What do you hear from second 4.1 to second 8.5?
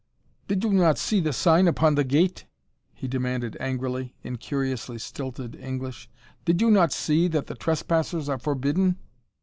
in curiously stilted English. "Did you not see that trespassers are